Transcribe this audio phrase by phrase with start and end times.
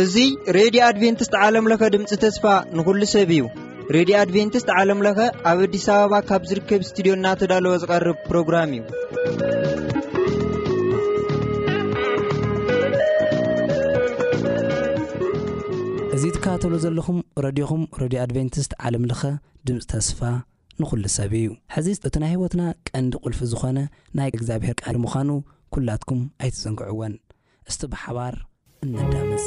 [0.00, 2.44] እዙይ ሬድዮ ኣድቨንትስት ዓለምለኸ ድምፂ ተስፋ
[2.76, 3.42] ንኹሉ ሰብ እዩ
[3.96, 5.18] ሬድዮ ኣድቨንትስት ዓለምለኸ
[5.50, 8.82] ኣብ ኣዲስ ኣበባ ካብ ዝርከብ ስትድዮ እናተዳለወ ዝቐርብ ፕሮግራም እዩ
[16.16, 19.22] እዙ ትካተሎ ዘለኹም ረድኹም ረድዮ ኣድቨንትስት ዓለምለኸ
[19.68, 20.20] ድምፂ ተስፋ
[20.82, 23.78] ንዂሉ ሰብ እዩ ሕዚ እቲ ናይ ህይወትና ቀንዲ ቕልፊ ዝኾነ
[24.18, 25.28] ናይ እግዚኣብሔር ቃዲ ምዃኑ
[25.76, 27.14] ኲላትኩም ኣይትዘንግዕወን
[27.70, 28.34] እስቲ ብሓባር
[28.86, 29.46] እነዳመጽ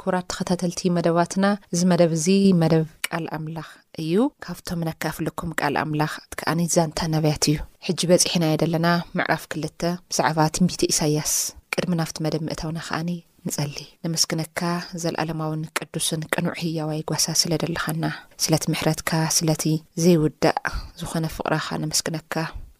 [0.00, 2.26] ኩብራት ተኸታተልቲ መደባትና እዚ መደብ እዚ
[2.60, 3.68] መደብ ቃል ኣምላኽ
[4.02, 4.12] እዩ
[4.44, 7.56] ካብቶም ናካፍለኩም ቃል ኣምላኽ እትከኣኒ ዛንታ ናብያት እዩ
[7.86, 8.86] ሕጂ በፂሒናየ ደለና
[9.18, 9.80] ምዕራፍ 2ልተ
[10.12, 11.34] ብዛዕባ ትንቢቲ ኢሳያስ
[11.76, 13.10] ቅድሚ ናብቲ መደብ ምእተውና ከኣኒ
[13.48, 14.60] ንጸሊ ንመስክነካ
[15.02, 18.04] ዘለኣለማውን ቅዱስን ቀኑዕ ህያዋይ ጓሳ ስለ ደለኻና
[18.46, 19.64] ስለቲ ምሕረትካ ስለቲ
[20.04, 20.58] ዘይውዳእ
[21.02, 22.34] ዝኾነ ፍቕራኻ ነመስክነካ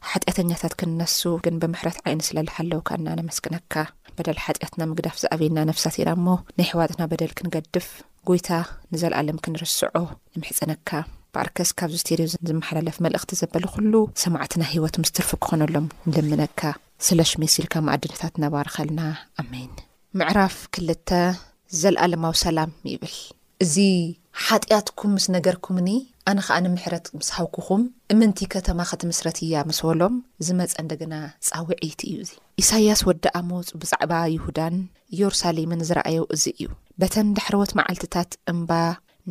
[0.09, 3.73] ሓጢኣተኛታት ክንነሱ ግን ብምሕረት ዓይኒ ስለለሃለውካና ነመስቅነካ
[4.17, 6.27] በደል ሓጢኣትና ምግዳፍ ዝኣብና ነፍሳት ኢና እሞ
[6.59, 7.89] ናይ ሕዋጥና በደል ክንገድፍ
[8.29, 8.49] ጉይታ
[8.93, 9.93] ንዘለኣለም ክንርስዖ
[10.37, 10.89] ንምሕፅነካ
[11.35, 13.93] በኣርከስ ካብዚ ቴርን ዝመሓላለፍ መልእኽቲ ዘበለ ኩሉ
[14.23, 16.61] ሰማዕትና ህይወት ምስ ትርፊ ክኾነሎም ንልምነካ
[17.07, 19.03] ስለ ሽሚ ሲኢልካ መኣድነታት ነባርኸልና
[19.43, 19.73] ኣሜይን
[20.21, 21.11] ምዕራፍ ክልተ
[21.83, 23.17] ዘለኣለማዊ ሰላም ይብል
[23.65, 23.75] እዚ
[24.47, 25.89] ሓጢኣትኩም ምስ ነገርኩምኒ
[26.33, 30.15] እንከዓ ንምሕረት ምስሃውኩኹም እምንቲ ከተማ ኸትምስረት እያ መስበሎም
[30.47, 31.15] ዝመጸ እንደገና
[31.49, 32.31] ጻዊዒቲ እዩ እዙ
[32.63, 34.75] ኢሳያስ ወዲኣምፅ ብዛዕባ ይሁዳን
[35.15, 36.67] ኢየሩሳሌምን ዝረኣየ እዚ እዩ
[37.03, 38.71] በተን ዳሕረወት መዓልትታት እምባ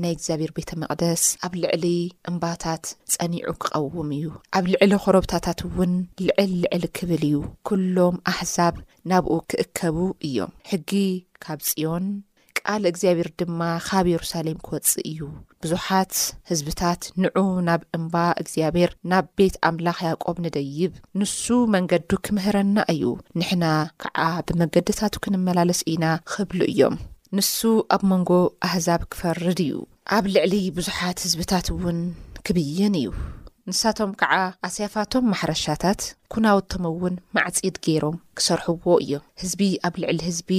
[0.02, 1.86] ናይ እግዚኣብሔር ቤተ መቕደስ ኣብ ልዕሊ
[2.32, 2.84] እምባታት
[3.14, 4.28] ጸኒዑ ክቐውም እዩ
[4.60, 5.94] ኣብ ልዕሊ ኸረብታታት እውን
[6.28, 7.40] ልዕል ልዕሊ ክብል እዩ
[7.78, 8.76] ኵሎም ኣሕዛብ
[9.12, 9.98] ናብኡ ክእከቡ
[10.30, 10.92] እዮም ሕጊ
[11.46, 12.06] ካብ ጽዮን
[12.66, 15.20] ቃል እግዚኣብሔር ድማ ካብ የሩሳሌም ክወፅእ እዩ
[15.64, 16.14] ብዙሓት
[16.52, 17.38] ህዝብታት ንዑ
[17.68, 23.04] ናብ እምባ እግዚኣብሔር ናብ ቤት ኣምላኽ ያቆብ ንደይብ ንሱ መንገዱ ክምህረና እዩ
[23.40, 23.66] ንሕና
[24.04, 26.96] ከዓ ብመንገድታቱ ክንመላለስ ኢና ክብሉ እዮም
[27.38, 27.56] ንሱ
[27.96, 28.30] ኣብ መንጎ
[28.68, 29.74] ኣህዛብ ክፈርድ እዩ
[30.18, 32.00] ኣብ ልዕሊ ብዙሓት ህዝብታት እውን
[32.48, 33.10] ክብይን እዩ
[33.70, 34.36] ንሳቶም ከዓ
[34.68, 36.00] ኣስያፋቶም ማሕረሻታት
[36.34, 40.50] ኩናውቶም እውን ማዕጺድ ገይሮም ክሰርሕዎ እዮም ህዝቢ ኣብ ልዕሊ ህዝቢ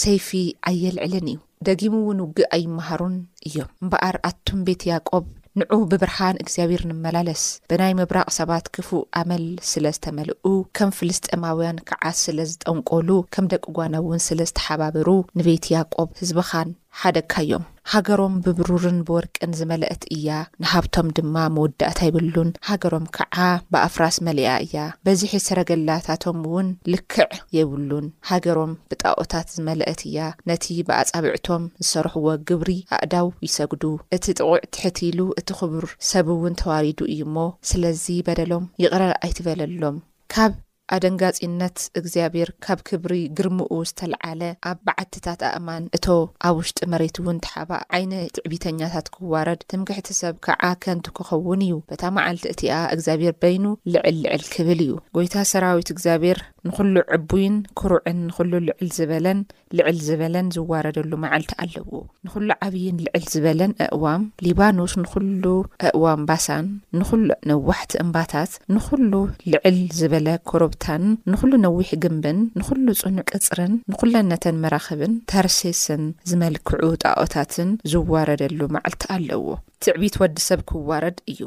[0.00, 0.30] ሰይፊ
[0.68, 1.36] ኣየልዕልን እዩ
[1.66, 3.14] ደጊሙእውን ውግእ ኣይመሃሩን
[3.48, 5.24] እዮም እምበኣር ኣቱም ቤት ያቆብ
[5.60, 10.44] ንዑ ብብርሃን እግዚኣብሔር ንመላለስ ብናይ ምብራቕ ሰባት ክፉእ ኣመል ስለ ዝተመልኡ
[10.78, 15.08] ከም ፍልስጠማውያን ክዓት ስለ ዝጠንቀሉ ከም ደቂ ጓናውን ስለ ዝተሓባበሩ
[15.40, 16.70] ንቤት ያቆብ ህዝቢኻን
[17.02, 20.28] ሓደካእዮም ሃገሮም ብብሩርን ብወርቅን ዝመልአት እያ
[20.62, 23.36] ንሃብቶም ድማ መውዳእታ የብሉን ሃገሮም ከዓ
[23.72, 24.76] ብኣፍራስ መሊኣ እያ
[25.08, 30.18] በዝሒ ሰረገላታቶም እውን ልክዕ የብሉን ሃገሮም ብጣዖታት ዝመልአት እያ
[30.50, 33.84] ነቲ ብኣጻብዕቶም ዝሰርሕዎ ግብሪ ኣእዳው ይሰግዱ
[34.18, 37.38] እቲ ጥቑዕ ትሕትሉ እቲ ኽቡር ሰብ እውን ተዋሪዱ እዩ እሞ
[37.72, 39.96] ስለዚ በደሎም ይቕረር ኣይትበለሎም
[40.36, 40.54] ብ
[40.94, 46.06] ኣደንጋጺነት እግዚኣብሔር ካብ ክብሪ ግርምኡ ዝተለዓለ ኣብ በዓትታት ኣእማን እቶ
[46.48, 52.02] ኣብ ውሽጢ መሬት እውን ተሓባ ዓይነ ጥዕቢተኛታት ክዋረድ ትምክሕቲ ሰብ ከዓ ከንቱ ክኸውን እዩ በታ
[52.18, 53.64] መዓልቲ እቲኣ እግዚኣብሔር በይኑ
[53.94, 59.38] ልዕል ልዕል ክብል እዩ ጐይታ ሰራዊት እግዚኣብሔር ንኹሉ ዕቡይን ኩሩዕን ንኹሉ ልዕል ዝበለን
[59.78, 61.90] ልዕል ዝበለን ዝዋረደሉ መዓልቲ ኣለዎ
[62.26, 65.44] ንኹሉ ዓብይን ልዕል ዝበለን ኣእዋም ሊባኖስ ንኹሉ
[65.88, 66.66] ኣእዋም ባሳን
[66.98, 69.12] ንኹሉ ነዋሕቲ እምባታት ንኹሉ
[69.54, 78.60] ልዕል ዝበለ ኮረብታን ንኹሉ ነዊሕ ግንብን ንኹሉ ፅኑዕቅ ቅፅርን ንኹለነተን መራክብን ተርሴስን ዝመልክዑ ጣኦታትን ዝዋረደሉ
[78.76, 79.46] መዓልቲ ኣለዎ
[79.84, 81.40] ትዕቢት ወዲሰብ ክዋረድ እዩ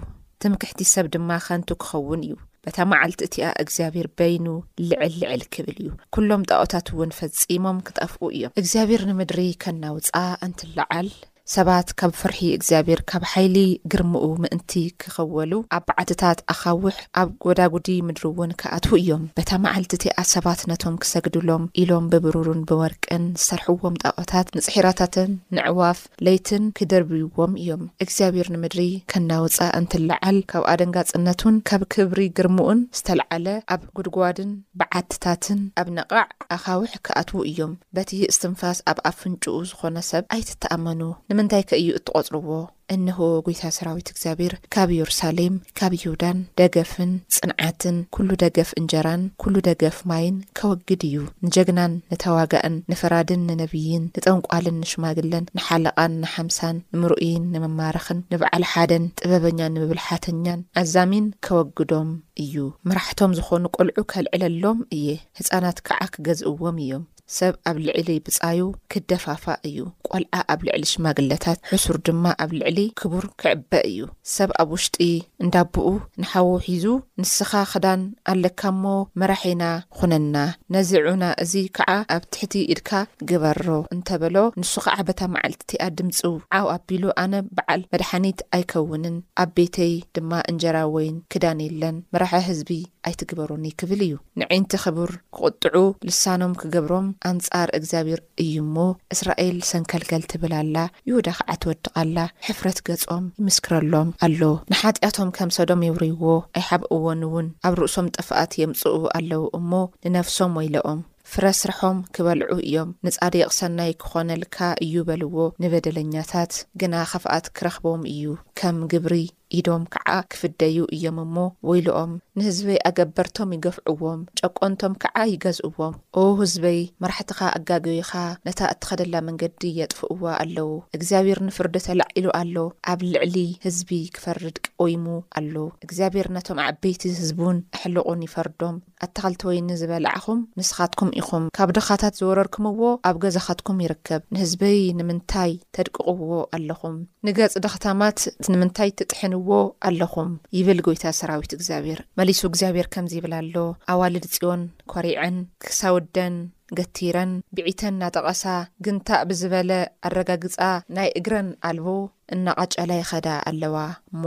[0.43, 4.45] ትምክሕቲ ሰብ ድማ ከንቱ ክኸውን እዩ በታ መዓልቲ እቲኣ እግዚኣብሔር በይኑ
[4.89, 10.15] ልዕል ልዕል ክብል እዩ ኵሎም ጣዖታት እውን ፈጺሞም ክጠፍኡ እዮም እግዚኣብሔር ንምድሪ ከናውፃ
[10.47, 11.09] እንትለዓል
[11.53, 13.55] ሰባት ካብ ፍርሒ እግዚኣብሔር ካብ ሓይሊ
[13.91, 20.23] ግርሙኡ ምእንቲ ክኸወሉ ኣብ በዓትታት ኣኻዊሕ ኣብ ጎዳጉዲ ምድሪእውን ክኣትዉ እዮም በታ መዓልቲ እቲ ኣ
[20.33, 28.85] ሰባት ነቶም ክሰግድሎም ኢሎም ብብሩርን ብወርቅን ዝሰርሕዎም ጣቐታት ንፅሒራታትን ንዕዋፍ ለይትን ክደርብይዎም እዮም እግዚኣብሔር ንምድሪ
[29.13, 33.45] ክናውፃእ እንትለዓል ካብ ኣደንጋፅነቱን ካብ ክብሪ ግርሙኡን ዝተለዓለ
[33.77, 36.25] ኣብ ጉድጓድን ብዓትታትን ኣብ ነቓዕ
[36.57, 41.01] ኣኻውሕ ክኣትዉ እዮም በቲ ስትንፋስ ኣብ ኣፍንጩኡ ዝኾነ ሰብ ኣይትተኣመኑ
[41.39, 42.47] ምንታይ ከእዩ እትቖጽርዎ
[42.93, 49.97] እንህዎ ጐይታ ሰራዊት እግዚኣብሔር ካብ የሩሳሌም ካብ ይሁዳን ደገፍን ጽንዓትን ኵሉ ደገፍ እንጀራን ኵሉ ደገፍ
[50.09, 59.05] ማይን ከወግድ እዩ ንጀግናን ንተዋጋእን ንፈራድን ንነብይን ንጠንቋልን ንሽማግለን ንሓለቓን ንሓምሳን ንምርኡይን ንምማራኽን ንበዕሊ ሓደን
[59.21, 62.09] ጥበበኛን ንምብልሓተኛን ኣዛሚን ከወግዶም
[62.45, 62.55] እዩ
[62.91, 65.07] መራሕቶም ዝኾኑ ቈልዑ ከልዕለሎም እየ
[65.41, 67.05] ህጻናት ከዓ ክገዝእዎም እዮም
[67.37, 68.59] ሰብ ኣብ ልዕሊ ብጻዩ
[68.91, 69.79] ክደፋፋ እዩ
[70.09, 73.99] ቈልዓ ኣብ ልዕሊ ሽማግለታት ሕሱር ድማ ኣብ ልዕሊ ክቡር ክዕበ እዩ
[74.35, 74.97] ሰብ ኣብ ውሽጢ
[75.43, 75.85] እንዳብኡ
[76.21, 76.85] ንሓወ ሒዙ
[77.21, 78.01] ንስኻ ክዳን
[78.33, 78.83] ኣለካ እሞ
[79.21, 79.63] መራሒና
[79.99, 80.35] ኹነና
[80.75, 82.91] ነዚ ዑና እዚ ከዓ ኣብ ትሕቲ ኢድካ
[83.31, 83.65] ግበሮ
[83.95, 86.19] እንተ በሎ ንሱኻ ዓበታ መዓልቲ እቲኣ ድምፂ
[86.59, 92.71] ዓብ ኣቢሉ ኣነ በዓል መድሓኒት ኣይከውንን ኣብ ቤተይ ድማ እንጀራ ወይን ክዳን የለን መራሒ ህዝቢ
[93.07, 95.77] ኣይትግበሩኒ ክብል እዩ ንዕንቲ ኽቡር ክቕጥዑ
[96.07, 98.75] ልሳኖም ክገብሮም ኣንጻር እግዚኣብሔር እዩ እሞ
[99.15, 100.77] እስራኤል ሰንከልከል ትብላላ
[101.09, 102.17] ይሁዳ ከዓ ትወድቓላ
[102.47, 106.23] ሕፍረት ገጾም ይምስክረሎም ኣሎ ንሓጢኣቶም ከም ሰዶም የውርይዎ
[106.61, 109.71] ኣይሓብ እዎንእውን ኣብ ርእሶም ጠፍኣት የምጽእቡ ኣለዉ እሞ
[110.07, 111.01] ንነፍሶም ወይለኦም
[111.33, 118.23] ፍረስርሖም ክበልዑ እዮም ንጻዴቕ ሰናይ ክዀነልካ እዩ በልዎ ንበደለኛታት ግና ኸፍኣት ክረኽቦም እዩ
[118.59, 119.13] ከም ግብሪ
[119.57, 121.35] ኢዶም ከዓ ክፍደዩ እዮም እሞ
[121.69, 128.11] ወይሉኦም ንህዝበይ ኣገበርቶም ይገፍዕዎም ጨቆንቶም ከዓ ይገዝእዎም ኦ ህዝበይ መራሕትኻ ኣጋግቢኻ
[128.47, 132.55] ነታ እቲኸደላ መንገዲ የጥፍእዎ ኣለዉ እግዚኣብሔር ንፍርዲ ተላዕሉ ኣሎ
[132.93, 133.35] ኣብ ልዕሊ
[133.65, 135.05] ህዝቢ ክፈርድ ቆይሙ
[135.41, 135.55] ኣሎ
[135.87, 142.79] እግዚኣብሔር ነቶም ዓበይቲ ህዝቡን ኣሕልቑን ይፈርዶም ኣተኸልቲ ወይኒዝበላዕኹም ንስኻትኩም ኢኹም ካብ ድኻታት ዝወረርኩምዎ
[143.09, 146.95] ኣብ ገዛኻትኩም ይርከብ ንህዝበይ ንምንታይ ተድቅቕዎ ኣለኹም
[147.27, 148.19] ንገጽ ደኽታማት
[148.53, 153.55] ንምንታይ ትጥሕን ዎ ኣለኹም ይብል ጎይታ ሰራዊት እግዚኣብሔር መሊሱ እግዚኣብሔር ከምዘ ይብልሎ
[153.93, 154.61] ኣዋልድ ፅዮን
[154.93, 156.35] ኮሪዐን ክሳውደን
[156.77, 158.43] ገቲረን ብዒተን እናጠቐሳ
[158.85, 159.71] ግንታእ ብዝበለ
[160.07, 160.59] ኣረጋግፃ
[160.97, 161.87] ናይ እግረን ኣልቦ
[162.35, 163.75] እናቐጨላ ይኸዳ ኣለዋ
[164.13, 164.23] እሞ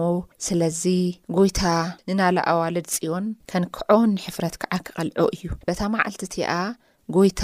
[0.46, 0.82] ስለዚ
[1.36, 1.62] ጎይታ
[2.10, 6.58] ንናለ ኣዋልድ ፅዮን ከንክዖን ሕፍረት ከዓ ክቐልዖ እዩ በታ መዓልት እቲ ኣ
[7.16, 7.42] ጎይታ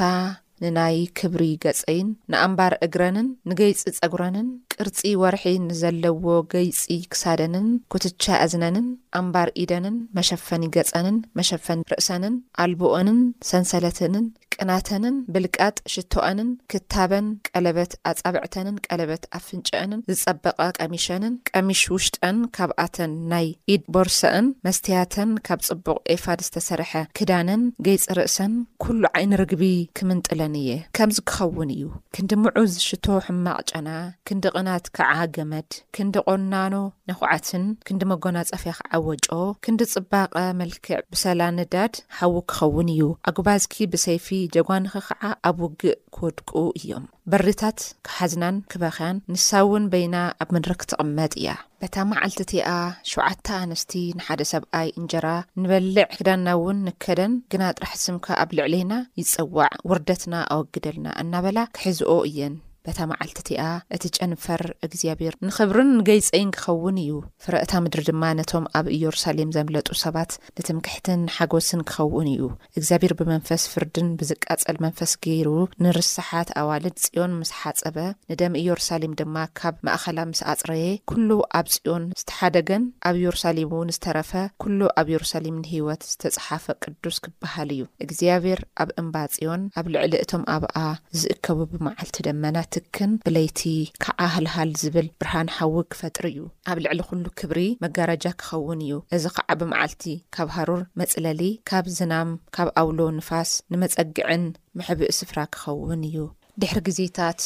[0.63, 6.25] ንናይ ክብሪ ገጸይን ንኣምባር እግረንን ንገይፂ ጸጉረንን ቅርፂ ወርሒ ንዘለዎ
[6.55, 6.81] ገይፂ
[7.13, 8.89] ክሳደንን ኩትቻ ኣዝነንን
[9.21, 12.35] ኣምባር ኢደንን መሸፈኒ ገጸንን መሸፈኒ ርእሰንን
[12.65, 13.21] ኣልቦኦንን
[13.51, 14.27] ሰንሰለትንን
[14.63, 23.47] ቅናተንን ብልቃጥ ሽቶአንን ክታበን ቀለበት ኣጻብዕተንን ቀለበት ኣፍንጨአንን ዝጸበቐ ቀሚሸንን ቀሚሽ ውሽጠን ካብ ኣተን ናይ
[23.75, 28.55] ኢድ ቦርሶአን መስትያተን ካብ ጽቡቕ ኤፋድ ዝተሰርሐ ክዳነን ገይፂ ርእሰን
[28.87, 29.65] ኵሉ ዓይኒ ርግቢ
[30.01, 31.85] ክምንጥለን እየ ከምዚ ክኸውን እዩ
[32.17, 33.89] ክንዲ ምዑዝ ሽቶ ሕማቕ ጨና
[34.31, 36.75] ክንዲ ቕናት ከዓገመድ ክንዲቆናኖ
[37.11, 39.31] ንኩዓትን ክንዲመጎና ፀፈያ ኽዓወጮ
[39.65, 43.63] ክንዲጽባቐ መልክዕ ብሰላ ንዳድ ሃዊ ክኸውን እዩ ኣጉባዝ
[43.95, 50.73] ብሰይፊ ጀጓንኽ ኸዓ ኣብ ውግእ ክወድቁ እዮም በሪታት ክሓዝናን ክበኽያን ንሳ እውን በይና ኣብ ምድሪ
[50.83, 51.49] ክትቕመጥ እያ
[51.83, 52.77] በታ መዓልቲ እቲ ኣ
[53.11, 55.27] ሸዓተ ኣንስቲ ንሓደ ሰብኣይ እንጀራ
[55.65, 58.93] ንበልዕ ክዳና እውን ንከደን ግና ጥራሕ ስምካ ኣብ ልዕለና
[59.23, 62.57] ይጸዋዕ ውርደትና ኣወግደልና እናበላ ክሕዝኦ እየን
[62.89, 63.63] ለታ መዓልቲ እቲኣ
[63.95, 67.11] እቲ ጨንፈር እግዚኣብሔር ንኽብርን ንገይጸይን ክኸውን እዩ
[67.45, 72.43] ፍረእታ ምድሪ ድማ ነቶም ኣብ ኢየሩሳሌም ዘምለጡ ሰባት ንትምክሕትን ንሓጐስን ክኸውን እዩ
[72.79, 75.49] እግዚኣብሔር ብመንፈስ ፍርድን ብዝቃጸል መንፈስ ገይሩ
[75.87, 77.97] ንርስሓት ኣዋልድ ጽዮን ምስ ሓፀበ
[78.33, 81.31] ንደሚ ኢየሩሳሌም ድማ ካብ ማእኸላ ምስ ኣጽረየ ኵሉ
[81.61, 84.33] ኣብ ጽዮን ዝተሓደገን ኣብ ኢየሩሳሌም እውን ዝተረፈ
[84.69, 90.45] ኵሉ ኣብ የሩሳሌም ንህይወት ዝተጸሓፈ ቅዱስ ክበሃል እዩ እግዚኣብሔር ኣብ እምባ ጽዮን ኣብ ልዕሊ እቶም
[90.57, 90.77] ኣብኣ
[91.21, 93.61] ዝእከቡ ብመዓልቲ ደመናት እክን ብለይቲ
[94.03, 99.25] ካዓ ህልሃል ዝብል ብርሃን ሓዊግ ክፈጥሪ እዩ ኣብ ልዕሊ ኩሉ ክብሪ መጋረጃ ክኸውን እዩ እዚ
[99.37, 100.03] ከዓ ብመዓልቲ
[100.35, 104.45] ካብ ሃሩር መፅለሊ ካብ ዝናም ካብ ኣውሎ ንፋስ ንመፀግዕን
[104.81, 106.17] ምሕብእ ስፍራ ክኸውን እዩ
[106.63, 107.41] ድሕሪ ግዜታት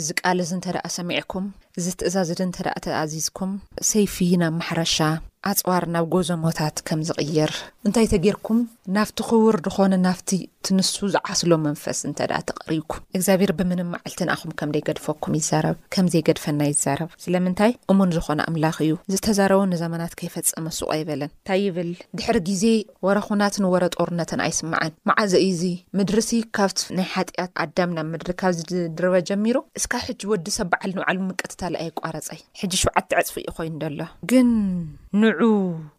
[0.00, 1.46] እዚ ቃል እዚ እንተ ደኣ ሰሚዕኩም
[1.80, 3.52] እዚ ትእዛዚ ድ እንተ ኣ ተኣዚዝኩም
[3.90, 4.96] ሰይፊ ናብ ማሕረሻ
[5.50, 7.50] ኣፅዋር ናብ ጎዘሞታት ከም ዝቕይር
[7.86, 8.60] እንታይ ተገርኩም
[8.96, 10.28] ናብቲ ክውር ድኾነ ናፍቲ
[10.66, 18.14] ትንሱ ዝዓስሎ መንፈስ እንተኣ ተቀሪብኩም እግዚኣብሄር ብምንም መዓልቲንኣኹም ከምዘይ ገድፈኩም ይዛረብ ከምዘይገድፈና ይዛረብ ስለምንታይ እሙን
[18.16, 21.90] ዝኾነ ኣምላኽ እዩ ዝተዛረቡ ንዘመናት ከይፈፀመ ሱቀ ይበለን እንታይ ይብል
[22.20, 22.64] ድሕሪ ግዜ
[23.08, 29.14] ወረ ኩናትን ወረ ጦርነትን ኣይስምዓን መዓዘዩ ዚ ምድሪሲ ካብቲ ናይ ሓጢኣት ኣዳም ናብ ምድሪ ካብዝዝድርበ
[29.30, 34.48] ጀሚሩወብዓል ሉት ኣይ ቋረፀይ ሕጂ ሸውዓቲ ዕፅፊ እኡ ኮይኑ ዘሎ ግን
[35.22, 35.40] ንዑ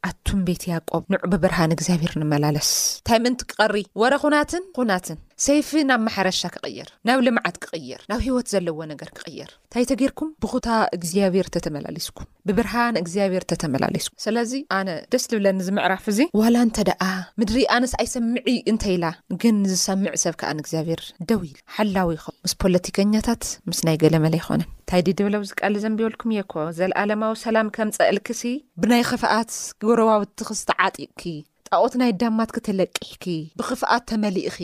[0.09, 6.01] ኣቱም ቤት ያቆብ ንዑ ብብርሃን እግዚኣብሄር ንመላለስ እንታይ ምእንቲ ክቐሪ ወረ ኹናትን ኩናትን ሰይፊ ናብ
[6.07, 12.99] ማሕረሻ ክቕየር ናብ ልምዓት ክቕየር ናብ ሂይወት ዘለዎ ነገር ክቕየር እንታይተጌርኩም ብኹታ እግዚኣብሄር ተተመላለስኩም ብብርሃን
[13.01, 17.03] እግዚኣብሄር ተተመላለስኩ ስለዚ ኣነ ደስ ዝብለኒዝምዕራፍ እዙ ዋላ እንተ ደኣ
[17.41, 19.07] ምድሪ ኣነስ ኣይሰምዒ እንተ ኢላ
[19.43, 24.35] ግን ንዝሰምዕ ሰብ ከኣ ንእግዚኣብሄር ደው ኢል ሓላዊ ይኸው ምስ ፖለቲከኛታት ምስ ናይ ገለ መለ
[24.41, 28.43] ይኾነን እንታይ ዲ ድብለው ዝቃል ዘንቢበልኩም እየ ኮ ዘለኣለማዊ ሰላም ከምፀልክሲ
[28.83, 29.51] ብናይ ኽፋኣት
[29.87, 31.25] ጎረባውቲ ክስተ ዓጢቕኪ
[31.69, 33.25] ጣቆት ናይ ዳማት ክተለቅሕኪ
[33.59, 34.57] ብክፍኣት ተመሊእኺ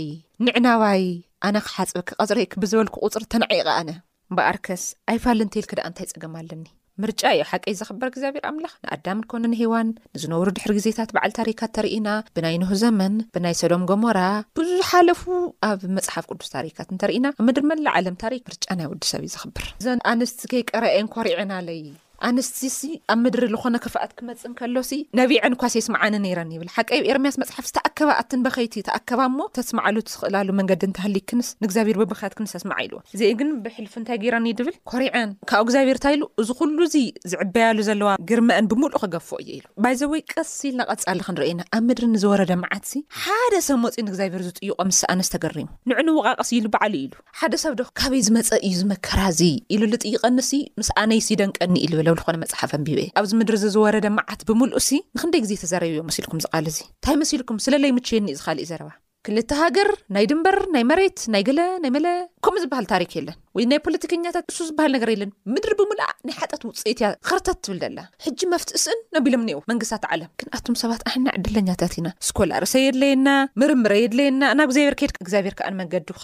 [0.45, 1.03] ንዕናዋይ
[1.47, 3.89] ኣነ ክሓፀብክ ቀዝሪክ ብዝበልክቁፅር ተንዒቕ ኣነ
[4.29, 6.63] እምበኣርከስ ኣይፋልንተል ክ ዳኣ እንታይ ፀገማለኒ
[7.03, 12.73] ምርጫ እዮ ሓቀይ ዘኽበር እግዚኣብሔር ኣምላኽ ንኣዳምንኮነንሃዋን ንዝነብሩ ድሕሪ ግዜታት በዓል ታሪካት እተርኢና ብናይ ንህ
[12.83, 14.19] ዘመን ብናይ ሶዶም ጎሞራ
[14.59, 15.23] ብዙሓለፉ
[15.69, 20.01] ኣብ መፅሓፍ ቅዱስ ታሪካት እንተርኢና ኣብ ምድርመን ንዓለም ታሪክ ምርጫ ናይ ወዲሰብ እዩ ዘኽብር እዘን
[20.13, 21.81] ኣንስቲ ከይቀርአየንኳርዐና ለይ
[22.29, 27.65] ኣንስቲ ስ ኣብ ምድሪ ዝኾነ ክፋኣት ክመፅን ከሎሲ ነቢዐን ኳሴስምዓኒ ነይረኒ ይብል ሓቀይብ ኤርምያስ መፅሓፍ
[27.69, 33.21] ዝተኣከባ ኣትን በከይቲ ተኣከባ ሞ ተስማዓሉ ዝኽእላሉ መንገዲ ንተሃሊክንስ ንእግዚኣብር ብብክት ክንስ ተስማዓ ኢሉዎ እዚ
[33.39, 38.11] ግን ብሕልፊ እንታይ ገይራኒ እዩ ድብል ኮሪዐን ካብኡ እግዚኣብሄር እንታይሉ እዚ ኩሉ ዚ ዝዕበያሉ ዘለዋ
[38.31, 43.53] ግርመአን ብምሉእ ክገፍ እዩ ኢሉ ይ ዘወይ ቀሲል ናቐፃሊ ክንረአና ኣብ ምድሪ ንዝወረደ መዓትሲ ሓደ
[43.69, 47.89] ሰብ መፅ ንእግዚኣብሄር ዝፅይቆ ምስ ኣነስ ተገሪም ንዕን ወቓቀሲ ኢሉ በዓሉ ኢሉ ሓደ ሰብ ዶ
[48.01, 49.41] ካበይ ዝመፀ እዩ ዝመከራዚ
[49.73, 50.39] ኢሉ ዝጥይቐኒ
[50.81, 55.53] ምስ ኣነይሲ ደንቀኒ ኢሉብለ እኮነ መፅሓፈን ብብእ ኣብዚ ምድሪ ዝወረደ መዓት ብምሉእ ሲ ንክንደይ ግዜ
[55.63, 58.89] ተዘረብዮ መሲልኩም ዝቓል እዚ እንታይ መሲልኩም ስለለይ ምቼየኒዩ ዝካሊ እዩ ዘረባ
[59.27, 62.05] ክልተ ሃገር ናይ ድንበር ናይ መሬት ናይ ገለ ናይ መለ
[62.45, 66.61] ከምኡ ዝበሃል ታሪክ የለን ወይ ናይ ፖለቲከኛታት ንሱ ዝበሃል ነገር የለን ምድሪ ብሙላዕ ናይ ሓጠት
[66.69, 71.03] ውፅኢት እያ ክርተት ትብል ዘላ ሕጂ መፍቲ እስእን ኣቢሎም ኒአው መንግስትታት ዓለም ክን ኣቱም ሰባት
[71.11, 73.29] ኣኒ ዕድለኛታት ኢና ስኮላርሰይ የድለየና
[73.63, 75.69] ምርምረ የድለየና ናብ ግዚብር ከድ ግዚኣብሔር ከዓ
[76.09, 76.19] ዲፍ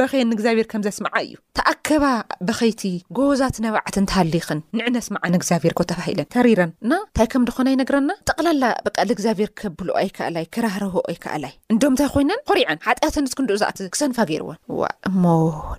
[0.00, 2.04] በከየንእግዚኣብር ከምዘስምዓ እዩ ተኣከባ
[2.48, 2.84] በከይቲ
[3.16, 9.10] ጎበዛት ነባዕት ንተሃሊኽን ንዕነስ መዓን እግዚኣብሄር ተባሂለን ተሪረን እና ንታይ ከም ድኾነይ ነግረና ጠቕላላ በል
[9.16, 15.24] እግዚኣብሔር ከብሎ ኣይከኣይ ክራህር ኣይከኣላይ እም ንታይ ኮይነን ኮሪዐን ሓጢያተንትክንኡ ዝኣ ክሰንፋ ገይርዎን ዋ እሞ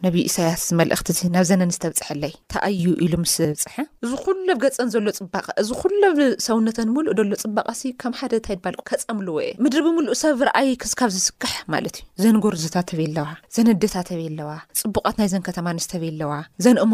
[0.05, 3.75] ነብ እሳያስ መልእክቲ ናብ ዘነ ዝተብፅሐለይ ተኣዩ ኢሉ ምስ ብፅሐ
[4.05, 6.15] እዚ ኩሎብ ገፀን ዘሎ ፅባቐ እዚ ኩሎብ
[6.47, 11.95] ሰውነተን ምእ ሎ ፅባቐሲ ከም ሓደ ንታይባል ከፀምዎየ ምድር ብምሉእ ሰብ ርኣይ ክስካብ ዝስክሕ ማለት
[12.19, 16.33] እዩ ዘንጎርታበየኣለዋ ዘደታየኣለዋፅቡትናዘ ተማኣዋ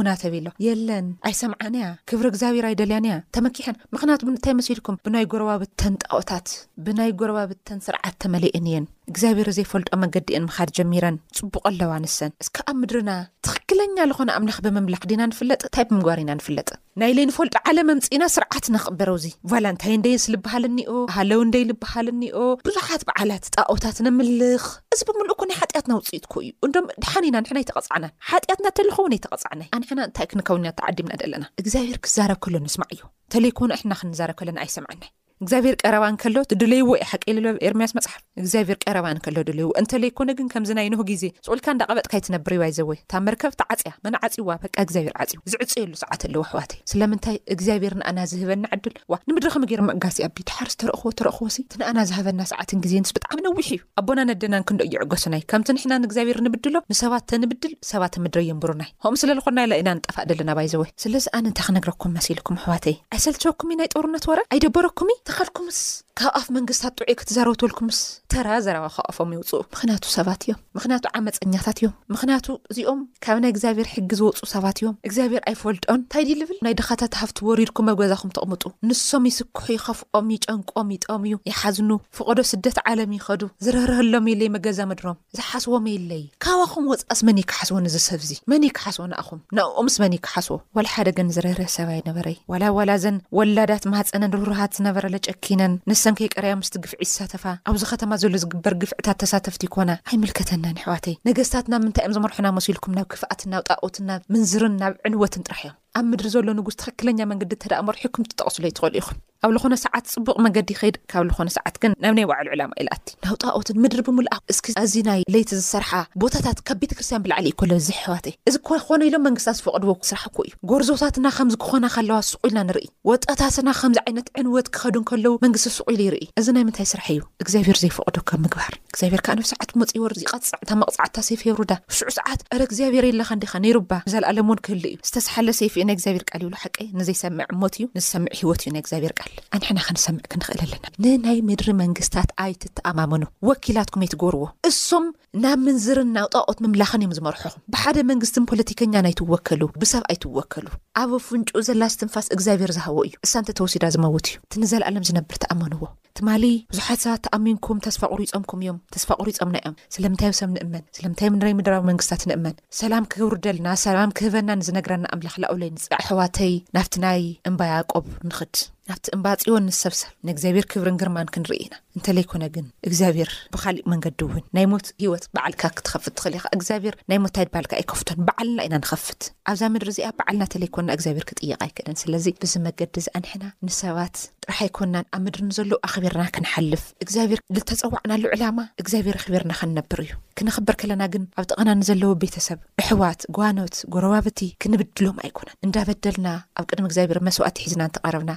[0.07, 6.49] ናተብኢሎ የለን ኣይሰምዓነያ ክብሪ እግዚኣብሔር ኣይደልያንያ ተመኪሐን ምክንያቱ ብታይ መሲልኩም ብናይ ጎረባ ብተን ጣዖታት
[6.87, 13.11] ብናይ ጎረባ ብተን ስርዓት ተመሊእን እየን እግዚኣብሄር ዘይፈልጦ መንገዲኤን ምኻድ ጀሚረን ፅቡቀኣለዋ ንሰን እስካኣብ ምድርና
[13.45, 16.69] ትኽክለኛ ዝኾነ ኣምላኽ ብምምላኽ ድና ንፍለጥ ንታይ ብምግባር ኢና ንፍለጥ
[17.01, 23.03] ናይ ለንፈልጦ ዓለመንፂኢና ስርዓት ንቕበረዚ ባላ ንታይ ንደይንስ ዝበሃል እኒኦ ሃለው ንደይ ዝብሃል ኒኦ ብዙሓት
[23.09, 28.07] በዓላት ጣኦታት ንምልኽ እዚ ብምልእኩ ናይ ሓጢኣትና ውፅኢት ኩ እዩ እዶም ድሓኒ ኢና ንሕና ይተቐፅዕና
[28.29, 33.03] ሓጢኣትና ተሊኸውን ይተቐፅዓናዩ ኣንሕና እንታይ ክንከውንና ተዓዲምና ደኣለና እግዚኣብሄር ክዛረብ ከሎ ንስማዕ እዩ
[33.35, 35.03] ተለይኮነ እሕና ክንዛረብ ከለን ኣይሰምና
[35.43, 40.47] እግዚኣብሄር ቀረባ ንከሎ ት ድለይዎ ይ ሓቂሎብ ኤርምያስ መፅሓፍ እግዚኣብሄር ቀረባ ንከሎ ድለይዎ እንተዘይኮነ ግን
[40.53, 45.13] ከምዚ ናይ ንሆ ግዜ ስኡልካ እንዳቐበጥካይትነብር ዩ ባይዘወይ እታ መርከብቲ ዓፅያ መን ዓፂዋ በቂ ግዚኣብር
[45.23, 50.37] ዓፂዩ ዝዕፅየሉ ሰዓት ኣለዎ ኣሕዋይ ስለምንታይ ግዚኣብር ንኣና ዝህበኒ ዕዱል ዋ ንምድሪ ከምገይር ምዕጋሲእ ኣብ
[50.51, 51.47] ድሓርስተረእክዎ ተረእክዎ
[51.83, 56.75] ንኣና ዝሃበና ሰዓት ግዜ ንስ ብጣዕሚ ነዊሕ እዩ ኣቦና ነደናን ክንደ ይዕገሶናዩ ከምቲ ንሕናንእግዚኣብሄር ንብድሎ
[56.93, 61.65] ንሰባት ተንብድል ሰባምድሪ የምብሩናይ ከም ስለ ዝኮና ኢ ኢና ንጠፋእ ደለና ባይዘወ ስለዚ ኣነ እንታይ
[61.69, 67.53] ክነግረኩም መስ ልኩም ኣሕዋይ ኣይሰልኩም ናይ ጦርነት ወ ኣይደበኩ تقركمس ካብ ኣፍ መንግስትታት ጥዑ ክትዛርወ
[67.61, 67.97] ትበልኩምስ
[68.31, 73.87] ተራ ዘረባ ካኣፎም ይውፁእ ምክንያቱ ሰባት እዮም ምክንያቱ ዓመፀኛታት እዮም ምክንያቱ እዚኦም ካብ ናይ እግዚኣብሔር
[73.93, 78.63] ሕጊ ዝወፁ ሰባት እዮም እግዚኣብሔር ኣይፈልጦን ንታይ ዲ ዝብል ናይ ደካታት ሃፍቲ ወሪድኩም መገዛኹም ተቕምጡ
[78.89, 85.19] ንሶም ይስኩሑ ይኸፍኦም ይጨንቆም ይጠም እዩ ይሓዝኑ ፍቐዶ ስደት ዓለም ይኸዱ ዝረርህሎም የለይ መገዛ መድሮም
[85.39, 88.31] ዝሓስዎም የለይ ካብኹም ወፃእስ መን ይ ክሓስዎ ንዝሰብዚ
[88.61, 95.75] ን ክሓስዎ ኹምኡምስ ክሓስዎ ወሓደ ግን ዝረር ሰባይነበረይ ዋላዋላዘን ወላዳት ማፀነን ርሃት ነበረጨኪነን
[96.05, 101.65] ሰንከይ ቀረያ ምስቲ ግፍዒ ተሳተፋ ኣብዚ ከተማ ዘሎ ዝግበር ግፍዕታት ተሳተፍቲ ይኮና ኣይምልከተና ንሕዋተይ ነገስታት
[101.73, 105.73] ናብ ምንታይ እዮም ዘመርሑና መሲልኩም ናብ ክፍኣትን ናብ ጣኦት ና ምንዝርን ናብ ዕንወትን ጥራሕ እዮ
[105.99, 110.95] ኣብ ምድሪ ዘሎ ንጉስ ተኽክለኛ መንገዲ ተደእምሪሕኩምቲተቕስለ ይትኽእሉ ኢኹም ኣብ ዝኾነ ሰዓት ፅቡቕ መንገዲ ይኸይድ
[111.11, 114.93] ካብ ዝኾነ ሰዓት ግን ናብ ናይ ባዕሉ ዕላማ ኢልኣቲ ናው ጣኦትን ምድሪ ብምልኣ እስ ኣዚ
[115.09, 119.93] ናይ ለይቲ ዝሰርሓ ቦታታት ካብ ቤተክርስትያን ብልዕሊ እዩሎ ዝ ሕዋትእ እዚ ኮነ ኢሎም መንግስትታት ዝፈቕድዎ
[120.09, 126.01] ስራሕኩ እዩ ጎርዞታትና ከምዝክኾና ካለዋ ስቁኢልና ንርኢ ወጣታትና ከምዚ ዓይነት ዕንወት ክኸዱን ከለው መንግስቲ ስቁኢሉ
[126.07, 130.75] ይርኢ እዚ ናይ ምንታይ ስራሕ እዩ እግዚኣብሄር ዘይፈቕዶካብ ምግባር እግዚኣብሄር ካ ነብ ሰዓት ብመፅይወር ቐፅዕ
[130.81, 135.95] መቕፃዕትታ ሰይፈ ብሩዳ ሽዑ ሰዓት ርእግዚኣብሄር የለካዲኻ ነይሩባ ዘኣለምን ክህል እዩ ዝተሰሓለ ሰይ እዩ ናይ
[135.97, 140.23] እግዚብር ቃል ይብሉ ሓቂ ንዘይሰምዕ እሞት እዩ ንዝሰምዕ ሂወት እዩ ናይ እግዚኣብሄር ቃል ኣንሕና ከንሰምዕ
[140.31, 145.05] ክንኽእል ኣለና ንናይ ምድሪ መንግስትታት ኣይትተኣማምኑ ወኪላትኩም ይ ትገብርዎ እሱም
[145.43, 150.67] ናብ ምንዝርን ናብ ጣቆት ምምላኽን እዮም ዝመርሑኹም ብሓደ መንግስትን ፖለቲከኛን ኣይትወከሉ ብሰብ ኣይትወከሉ
[151.01, 155.85] ኣብ ፍንጩ ዘላ ዝትንፋስ እግዚኣብሄር ዝሃቦ እዩ እሳንተ ተወሲዳ ዝመውት እዩ እንዘለኣሎም ዝነብር ተኣመኑዎ
[156.17, 156.29] ትማ
[156.73, 163.67] ብዙሓትሰት ተኣሚንኩም ተስፋቅሪፆምኩም እዮም ተስፋቅሪፆምና ዮም ስለምታይሰብ ንእመን ስለምንታ ናይ ምድራዊ መንግስታት ንእመን ሰላም ክህብሩደልና
[163.83, 168.53] ሰም ክህበና ንዝነግረና ኣምላውለ ፀዕሕዋተይ ናፍቲ ናይ እምባያቆብ ንኽድ
[168.89, 174.65] ናብቲ እምባፂዮን ንሰብሰብ ንእግዚኣብሔር ክብርን ግርማን ክንርኢ ኢና እንተለይኮነ ግን እግዚኣብሔር ብካሊእ መንገዲ እውን ናይ
[174.73, 179.63] ሞት ሂወት በዓልካ ክትኸፍት ትኽእል ኢካ እግዚኣብሔር ናይ ሞትታይድ በልካ ኣይከፍቶን በዓልና ኢና ንኸፍት ኣብዛ
[179.75, 184.15] ምድሪ እዚኣ በዓልና እንተለይኮንና እግዚኣብሄር ክጥይቕ ኣይክእለን ስለዚ ብዚመገዲ ዝኣንሕና ንሰባት
[184.45, 190.75] ጥራሕ ኣይኮንናን ኣብ ምድሪ ንዘለዎ ኣኽቢርና ክንሓልፍ እግዚኣብሔር ዝተፀዋዕናሉ ዕላማ እግዚኣብሔር ኣክቢርና ክንነብር እዩ ክንኽበር
[190.83, 196.27] ከለና ግን ኣብ ጥቐና ንዘለዎ ቤተሰብ ኣሕዋት ጎኖት ጎረባብቲ ክንብድሎም ኣይኮነን እንዳበደልና
[196.59, 198.31] ኣብ ቅድም እግዚኣብሔር መስዋእቲ ሒዝና እንተቀረብና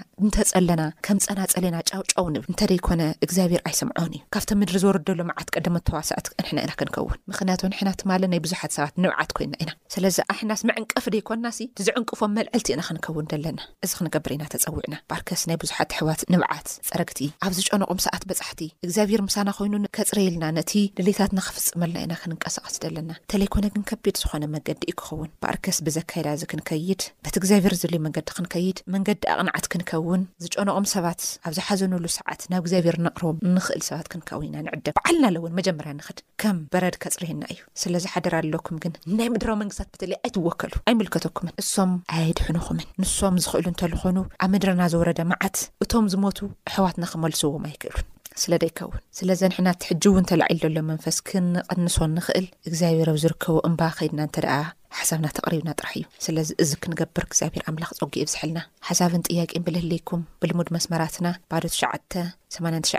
[0.47, 6.27] እፀለና ከም ፀና ፀለና ጫውጫው ንብ እንተደይኮነ እግዚኣብሄር ኣይስምዖን እዩ ካብቶም ምድሪ ዝወርደሉ መዓት ቀደመተዋሰኣት
[6.43, 11.07] ንሕና ኢና ክንከውን ምክንያት ንሕና ትማለ ናይ ብዙሓት ሰባት ንብዓት ኮይንና ኢና ስለዚ ኣሕናስ መዕንቀፍ
[11.15, 16.23] ደይኮናሲ ዝዕንቅፎም መልዕልቲ ኢና ክንከውን ዘለና እዚ ክንገብር ኢና ተፀዊዕ ኢና ባርከስ ናይ ብዙሓት ኣሕዋት
[16.35, 23.11] ንብዓት ፀረግቲ ኣብዚ ጨንቑም ሰዓት በሕቲ እግዚኣብሄር ምሳና ኮይኑ ከፅረየልና ነቲ ድሌታትናኸፍፅመልና ኢና ክንንቀሳቐስ ደለና
[23.23, 28.29] እንተዘይኮነ ግን ከቢድ ዝኾነ መንገዲ እዩ ክኸውን ባኣርከስ ብዘካይዳ እዚ ክንከይድ በቲ ግዚኣብሄር ዘዩ መንገዲ
[28.39, 34.57] ክንከይድ መንገዲ ኣቕንዓት ክንከውን ዝጨነቆም ሰባት ኣብ ዝሓዘኑሉ ሰዓት ናብ እግዚኣብሔር ነቕርቦም ንኽእል ሰባት ክንከውኢና
[34.67, 39.91] ንዕደ በዓልናኣለውን መጀመርያን ንኽድ ከም በረድ ካፅርህና እዩ ስለዝ ሓደር ኣለኩም ግን ናይ ምድራዊ መንግስትታት
[39.97, 47.07] ብተለየ ኣይትወከሉ ኣይምልከቶኩምን እሶም ኣየድሕንኹምን ንሶም ዝኽእሉ እንተዝኾኑ ኣብ ምድርና ዝወረደ መዓት እቶም ዝሞቱ ኣሕዋትና
[47.13, 48.07] ክመልስዎም ኣይክእሉን
[48.41, 54.21] ስለ ደይከውን ስለዚ ንሕና ትሕጂ እውን ተላዒል ዘሎ መንፈስ ክንቐንሶ ንኽእል እግዚኣብሄርኣብ ዝርከቡ እምባ ከይድና
[54.29, 54.51] ንተኣ
[54.97, 60.71] ሓሳብና ተቕሪብና ጥራሕ እዩ ስለዚ እዚ ክንገብር እግዚኣብሔር ኣምላኽ ፀጊ ብዝሕልና ሓሳብን ጥያቄን ብልህለይኩም ብልሙድ
[60.77, 62.17] መስመራትና ባዶሸ8
[62.59, 62.91] 7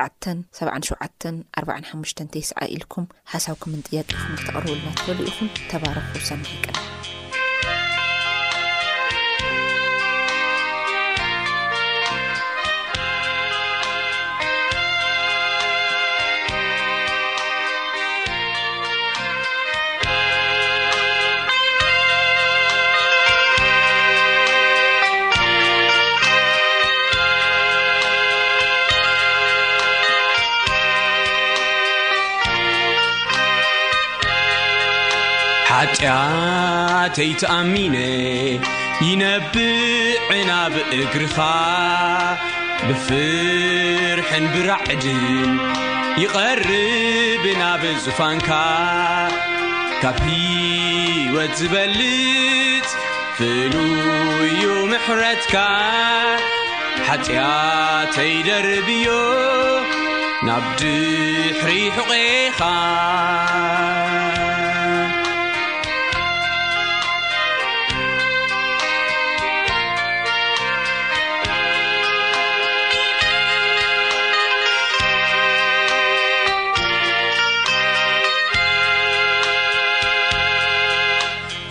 [0.59, 2.03] 7 4ሓ
[2.35, 6.29] ተይስዓ ኢልኩም ሓሳብኩምን ጥያቄ ኹም ተቕርብሉና ተበል ኢኹም ተባረ ክሳ
[6.65, 6.77] ቀና
[35.69, 37.95] ኃጢኣተይትኣሚነ
[39.07, 41.37] ይነብዕ ናብ እግርኻ
[42.87, 45.27] ብፍርሕን ብራዕድን
[46.21, 48.49] ይቐርብ ናብ ዙፋንካ
[50.01, 52.89] ካብሂወት ዝበልጽ
[53.37, 53.75] ፍሉ
[54.63, 55.53] ዩ ምሕረትካ
[57.07, 59.07] ሓጢኣተይደርብዮ
[60.47, 62.59] ናብ ድኅሪሑቖኻ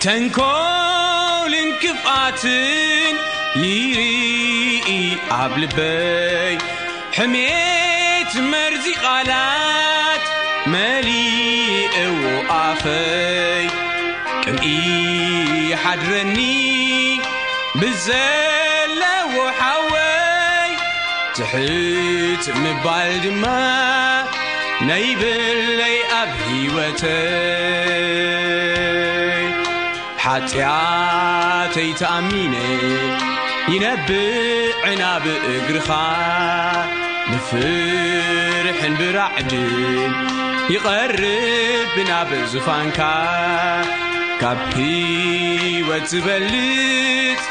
[0.03, 3.15] ተንኮልን ክፍኣትን
[3.63, 4.87] ይሪኢ
[5.39, 6.53] ኣብ ልበይ
[7.17, 10.23] ሕሜት መርዚ ቓላት
[10.73, 11.77] መሊእ
[12.23, 13.65] ዎኣኸይ
[14.43, 14.67] ቅንኢ
[15.83, 16.37] ሓድረኒ
[17.81, 20.71] ብዘለዎሓወይ
[21.37, 23.43] ትሕት ምባል ድማ
[24.89, 27.01] ናይብለይ ኣብ ህወተ
[30.31, 32.53] ኃጢኣተይተኣሚነ
[33.73, 35.89] ይነብዕናብ እግርኻ
[37.31, 39.53] ንፍርሕንብራዕድ
[40.73, 41.21] ይቐርብ
[41.95, 42.99] ብናብ ዙፋንካ
[44.43, 47.43] ካብ ሕወት ዝበልጽ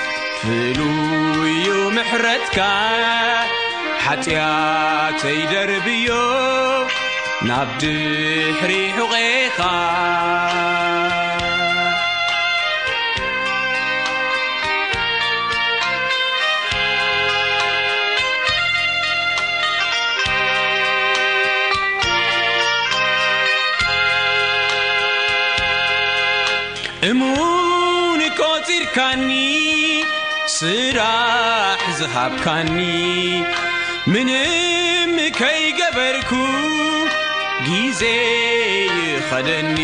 [0.44, 2.60] ፍሉይይዩ ምሕረትካ
[4.04, 6.08] ሓጢኣተይደርብዮ
[7.50, 9.60] ናብ ድኅሪሑቐኻ
[27.10, 29.28] እሙንቈፂርካኒ
[30.56, 32.72] ስራሕ ዝሃብካኒ
[34.12, 36.32] ምንም ከይገበርኩ
[37.68, 38.02] ጊዜ
[39.12, 39.78] ይኸደኒ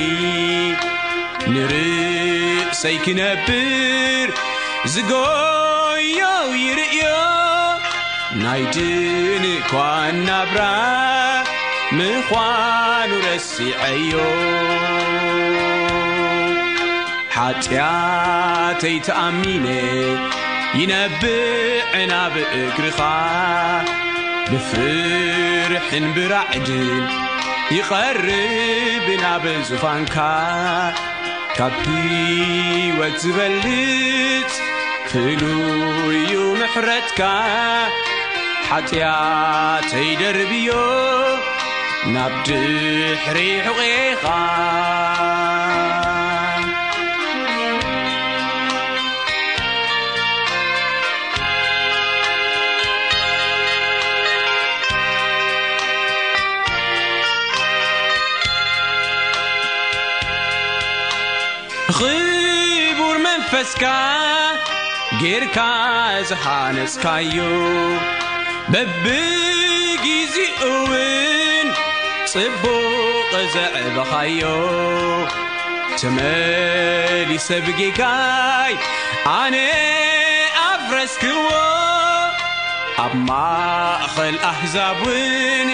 [1.54, 4.28] ንርእሰይክነብር
[4.94, 6.20] ዝጐዮ
[6.64, 7.02] ይርእዮ
[8.44, 10.60] ናይድንእኳን ናብራ
[11.98, 14.12] ምዃኑ ረሲዐዮ
[17.36, 19.66] ሓጢኣተይትኣሚነ
[20.78, 22.98] ይነብዕናብ እግርኻ
[24.50, 27.02] ብፍርሕንብራ ዕድን
[27.76, 30.14] ይቐርብ ናብ ዙፋንካ
[31.56, 34.52] ካብቲወት ዝበልጽ
[35.10, 37.20] ፍሉዩ ምሕረትካ
[38.68, 40.68] ሓጢኣተይደርብዮ
[42.16, 44.24] ናብ ድኅሪ ሕቖኻ
[63.82, 63.90] ካ
[65.20, 65.58] ጌርካ
[66.28, 67.34] ዝሓነስካዩ
[68.72, 71.68] በብጊዜኡውን
[72.32, 74.42] ጽቡቕ ዘዕብኻዮ
[76.02, 78.74] ተመሊሰብጊካይ
[79.38, 79.56] ኣነ
[80.70, 81.46] ኣፍ ረስክዎ
[83.04, 85.68] ኣብ ማእኸል ኣሕዛብውን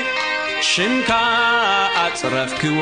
[0.72, 1.10] ሽንካ
[2.06, 2.78] ኣጽረፍክዎ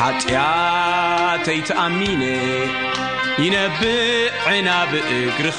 [0.00, 2.22] ኃጢኣተይትኣሚነ
[3.42, 5.58] ይነብዕናብ እግርኻ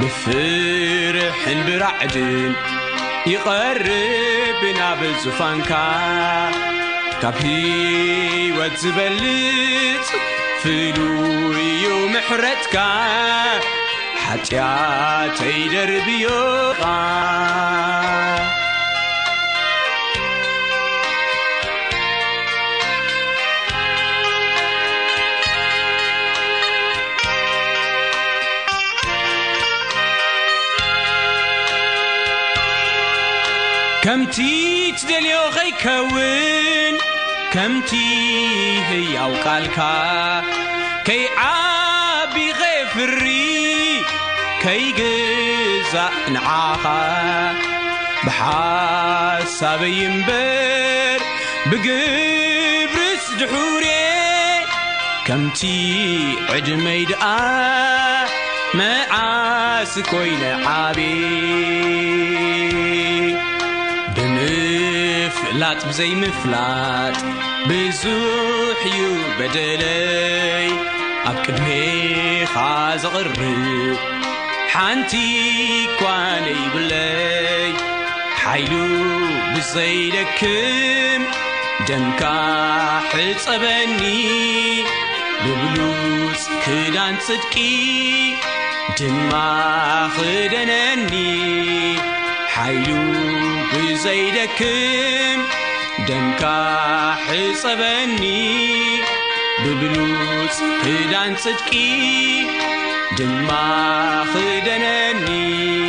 [0.00, 2.16] ብፍርሕንብራዕድ
[3.32, 5.70] ይቐርብናብዙፋንካ
[7.22, 7.42] ካብሂ
[8.58, 10.08] ወት ዝበልጽ
[10.62, 12.74] ፍሉይዩ ምሕረትካ
[14.24, 16.80] ሓጢኣተይደርብዮኻ
[34.04, 34.36] ከምቲ
[35.00, 36.94] ትደልዮ ኸይከውን
[37.52, 37.90] ከምቲ
[38.88, 39.76] ህያውቃልካ
[41.06, 42.60] ከይዓቢኸ
[42.92, 43.26] ፍሪ
[44.62, 46.84] ከይግዛእ ንዓኻ
[48.24, 51.20] ብሓሳበይ እምበር
[51.70, 53.86] ብግብርስ ድኅር
[55.28, 55.60] ከምቲ
[56.56, 57.24] ዕድመይ ድኣ
[58.80, 60.44] መዓስ ኮይነ
[60.82, 60.98] ዓብ
[65.60, 67.16] ላጥ ብዘይምፍላጥ
[67.68, 69.00] ብዙኅ እዩ
[69.38, 70.68] በደለይ
[71.30, 72.54] ኣብ ቅብኻ
[73.02, 73.38] ዘቕርብ
[74.72, 75.12] ሓንቲ
[76.00, 77.68] ኳነይብለይ
[78.42, 78.72] ሓይሉ
[79.56, 81.22] ብዘይደክም
[81.90, 82.22] ደንካ
[83.14, 84.00] ሕጸበኒ
[85.44, 87.54] ብብሉፅ ክዳን ጽድቂ
[89.00, 89.32] ድማ
[90.16, 91.12] ኽደነኒ
[92.54, 93.30] ሓይሉ
[93.74, 95.38] ውዘይደክም
[96.08, 96.42] ደንካ
[97.28, 98.22] ሕጸበኒ
[99.64, 101.70] ብብሉፅ ህዳን ጽድቂ
[103.18, 103.50] ድማ
[104.32, 105.88] ኽደነኒ